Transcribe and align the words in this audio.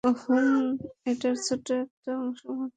হুম, 0.03 0.65
এটার 1.05 1.35
ছোট্ট 1.47 1.67
একটা 1.83 2.11
অংশ 2.17 2.41
মাত্র। 2.49 2.69